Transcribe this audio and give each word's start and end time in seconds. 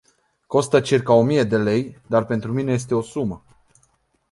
Costă 0.47 0.79
circa 0.81 1.13
o 1.13 1.23
mie 1.23 1.43
de 1.43 1.57
lei, 1.57 2.01
dar 2.07 2.25
pentru 2.25 2.51
mine 2.51 2.71
este 2.73 2.95
o 2.95 3.01
sumă. 3.01 3.43